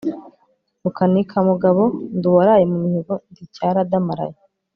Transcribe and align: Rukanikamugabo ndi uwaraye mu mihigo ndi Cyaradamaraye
Rukanikamugabo 0.83 1.83
ndi 2.17 2.25
uwaraye 2.29 2.65
mu 2.71 2.77
mihigo 2.83 3.13
ndi 3.31 3.43
Cyaradamaraye 3.53 4.35